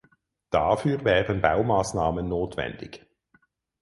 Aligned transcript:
Dafür 0.49 1.05
wären 1.05 1.41
Baumaßnahmen 1.41 2.27
notwendig. 2.27 3.05